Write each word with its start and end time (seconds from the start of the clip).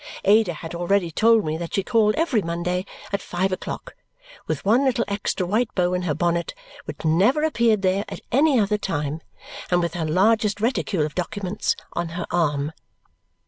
Ada 0.25 0.53
had 0.53 0.73
already 0.73 1.11
told 1.11 1.45
me 1.45 1.57
that 1.57 1.75
she 1.75 1.83
called 1.83 2.15
every 2.15 2.41
Monday 2.41 2.87
at 3.13 3.21
five 3.21 3.51
o'clock, 3.51 3.93
with 4.47 4.65
one 4.65 4.83
little 4.83 5.05
extra 5.07 5.45
white 5.45 5.69
bow 5.75 5.93
in 5.93 6.01
her 6.01 6.15
bonnet, 6.15 6.55
which 6.85 7.05
never 7.05 7.43
appeared 7.43 7.83
there 7.83 8.05
at 8.09 8.21
any 8.31 8.59
other 8.59 8.79
time, 8.79 9.21
and 9.69 9.79
with 9.79 9.93
her 9.93 10.05
largest 10.05 10.59
reticule 10.59 11.05
of 11.05 11.13
documents 11.13 11.75
on 11.93 12.09
her 12.17 12.25
arm. 12.31 12.71